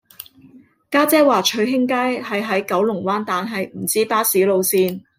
[0.89, 5.01] 家姐話翠興街係喺九龍灣但係唔知巴士路線